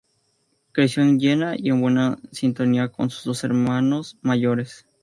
[0.71, 4.87] Creció en Jena y en buena sintonía con sus dos hermanos mayores.